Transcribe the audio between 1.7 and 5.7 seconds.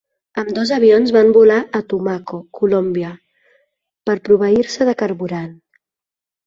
a Tumaco, Colòmbia, per proveir-se de carburant.